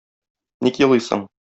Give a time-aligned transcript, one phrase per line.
[0.69, 1.27] Ник елыйсың?